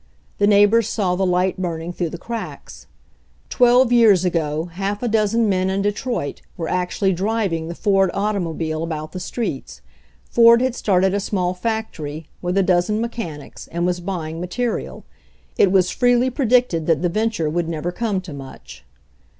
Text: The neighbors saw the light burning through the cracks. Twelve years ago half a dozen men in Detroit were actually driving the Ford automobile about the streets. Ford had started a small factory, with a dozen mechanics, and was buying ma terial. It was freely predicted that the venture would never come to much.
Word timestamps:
The 0.39 0.47
neighbors 0.47 0.89
saw 0.89 1.15
the 1.15 1.27
light 1.27 1.57
burning 1.61 1.93
through 1.93 2.09
the 2.09 2.17
cracks. 2.17 2.87
Twelve 3.49 3.91
years 3.91 4.25
ago 4.25 4.65
half 4.73 5.03
a 5.03 5.07
dozen 5.07 5.47
men 5.47 5.69
in 5.69 5.83
Detroit 5.83 6.41
were 6.57 6.67
actually 6.67 7.13
driving 7.13 7.67
the 7.67 7.75
Ford 7.75 8.09
automobile 8.15 8.81
about 8.81 9.11
the 9.11 9.19
streets. 9.19 9.81
Ford 10.27 10.59
had 10.59 10.73
started 10.73 11.13
a 11.13 11.19
small 11.19 11.53
factory, 11.53 12.29
with 12.41 12.57
a 12.57 12.63
dozen 12.63 12.99
mechanics, 12.99 13.67
and 13.71 13.85
was 13.85 13.99
buying 13.99 14.39
ma 14.41 14.47
terial. 14.47 15.03
It 15.55 15.71
was 15.71 15.91
freely 15.91 16.31
predicted 16.31 16.87
that 16.87 17.03
the 17.03 17.07
venture 17.07 17.47
would 17.47 17.69
never 17.69 17.91
come 17.91 18.21
to 18.21 18.33
much. 18.33 18.83